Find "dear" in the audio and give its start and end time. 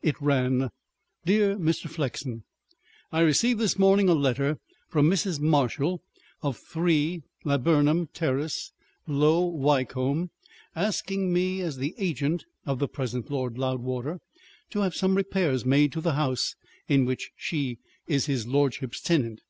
1.24-1.56